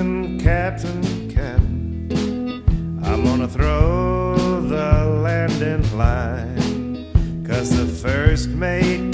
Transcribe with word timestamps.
Captain, 0.00 0.40
Captain, 0.40 1.30
Captain, 1.30 3.00
I'm 3.04 3.22
gonna 3.22 3.46
throw 3.46 4.62
the 4.62 5.04
landing 5.22 5.82
line. 5.94 7.44
Cause 7.46 7.76
the 7.76 7.84
first 7.84 8.48
mate 8.48 9.09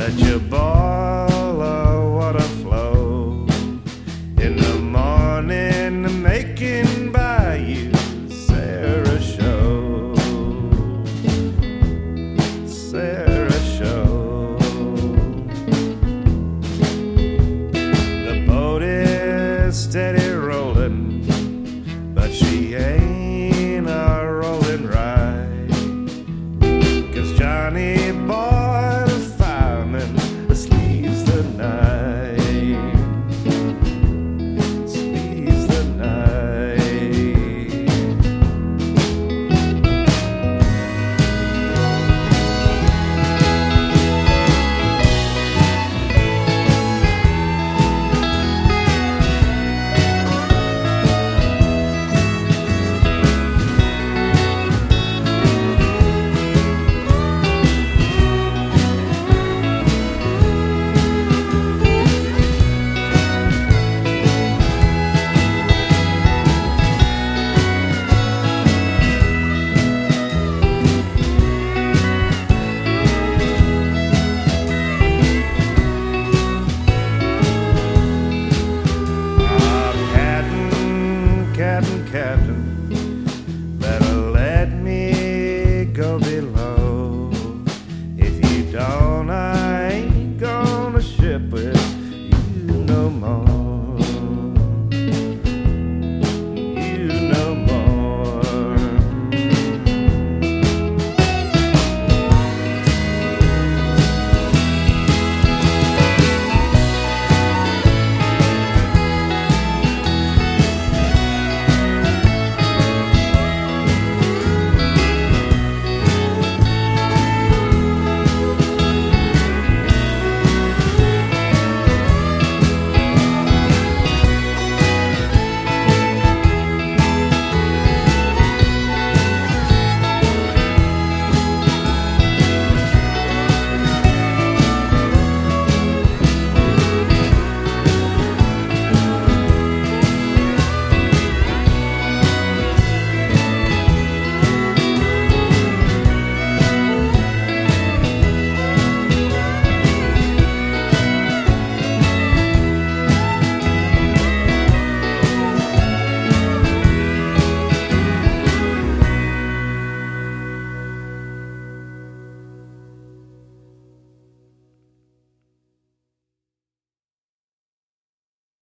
Let 0.00 0.18
your 0.18 0.38
ball 0.38 1.60
of 1.60 2.12
water 2.14 2.48
flow 2.62 3.46
in 4.38 4.56
the 4.56 4.78
morning, 4.80 6.04
the 6.04 6.08
making 6.08 7.12
by 7.12 7.56
you. 7.56 7.99